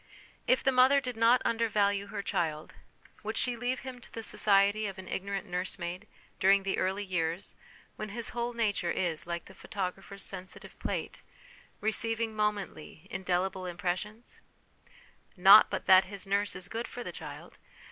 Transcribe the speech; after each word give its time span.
If 0.47 0.63
the 0.63 0.71
mother 0.71 0.99
did 0.99 1.15
not 1.15 1.43
undervalue 1.45 2.07
her 2.07 2.23
child, 2.23 2.73
would 3.21 3.37
she 3.37 3.55
leave 3.55 3.81
him 3.81 4.01
to 4.01 4.11
the 4.11 4.23
2 4.23 4.23
1 4.23 4.23
8 4.23 4.25
HOME 4.25 4.25
EDUCATION 4.25 4.37
society 4.39 4.87
of 4.87 4.97
an 4.97 5.07
ignorant 5.07 5.45
nursemaid 5.45 6.07
during 6.39 6.63
the 6.63 6.79
early 6.79 7.03
years 7.03 7.55
when 7.97 8.09
his 8.09 8.29
whole 8.29 8.53
nature 8.53 8.89
is, 8.89 9.27
like 9.27 9.45
the 9.45 9.53
photographer's 9.53 10.23
sensitive 10.23 10.79
plate, 10.79 11.21
receiving 11.81 12.35
momently 12.35 13.05
indelible 13.11 13.65
impres 13.65 13.97
sions? 13.99 14.41
Not 15.37 15.69
but 15.69 15.85
that 15.85 16.05
his 16.05 16.25
nurse 16.25 16.55
is 16.55 16.67
good 16.67 16.87
for 16.87 17.03
the 17.03 17.11
child. 17.11 17.59